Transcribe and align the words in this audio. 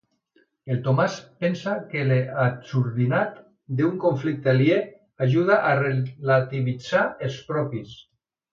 El 0.75 0.77
Tomàs 0.85 1.17
pensa 1.43 1.73
que 1.91 2.05
l'absurditat 2.11 3.37
d'un 3.81 3.99
conflicte 4.07 4.53
aliè 4.55 4.81
ajuda 5.27 5.61
a 5.71 5.77
relativitzar 5.85 7.05
els 7.29 7.41
propis. 7.53 7.97